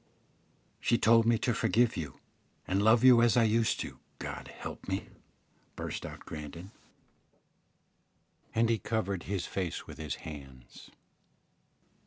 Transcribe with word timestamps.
"She 0.79 0.97
told 0.97 1.27
me 1.27 1.37
to 1.37 1.53
forgive 1.53 1.95
you, 1.95 2.19
and 2.67 2.81
love 2.81 3.03
you 3.03 3.21
as 3.21 3.37
I 3.37 3.43
used 3.43 3.79
to, 3.81 3.99
God 4.17 4.47
help 4.47 4.87
me!" 4.87 5.09
burst 5.75 6.07
out 6.07 6.21
Grandon, 6.25 6.71
and 8.55 8.67
he 8.69 8.79
covered 8.79 9.21
his 9.29 9.45
face 9.45 9.85
with 9.85 9.99
his 9.99 10.15
hands. 10.25 10.89